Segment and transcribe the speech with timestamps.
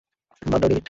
[0.41, 0.79] বাদ দাও, ডেভিড!